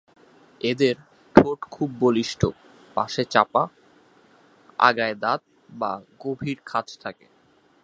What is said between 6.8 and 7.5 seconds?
থাকে।